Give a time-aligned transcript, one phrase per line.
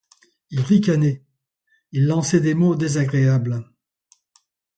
[0.49, 1.23] Il ricanait,
[1.91, 3.69] il lançait des mots désagréables.